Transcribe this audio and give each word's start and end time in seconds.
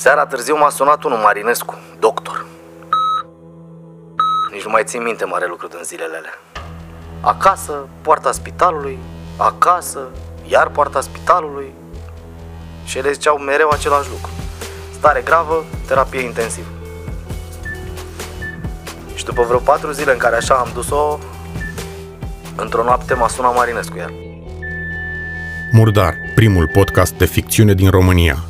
Seara 0.00 0.26
târziu 0.26 0.56
m-a 0.56 0.68
sunat 0.68 1.02
unul 1.02 1.18
Marinescu, 1.18 1.78
doctor. 1.98 2.46
Nici 4.52 4.64
nu 4.64 4.70
mai 4.70 4.82
țin 4.84 5.02
minte 5.02 5.24
mare 5.24 5.46
lucru 5.48 5.66
din 5.66 5.78
zilele 5.82 6.16
alea. 6.16 6.38
Acasă, 7.20 7.88
poarta 8.02 8.32
spitalului, 8.32 8.98
acasă, 9.36 10.08
iar 10.46 10.68
poarta 10.68 11.00
spitalului. 11.00 11.72
Și 12.84 12.98
ele 12.98 13.12
ziceau 13.12 13.38
mereu 13.38 13.68
același 13.68 14.08
lucru. 14.10 14.30
Stare 14.98 15.20
gravă, 15.20 15.64
terapie 15.86 16.20
intensivă. 16.20 16.68
Și 19.14 19.24
după 19.24 19.42
vreo 19.42 19.58
patru 19.58 19.90
zile 19.90 20.12
în 20.12 20.18
care 20.18 20.36
așa 20.36 20.54
am 20.54 20.68
dus-o, 20.74 21.18
într-o 22.56 22.82
noapte 22.82 23.14
m-a 23.14 23.28
sunat 23.28 23.54
Marinescu 23.54 23.96
iar. 23.96 24.12
Murdar, 25.72 26.14
primul 26.34 26.70
podcast 26.72 27.12
de 27.12 27.24
ficțiune 27.24 27.74
din 27.74 27.90
România. 27.90 28.49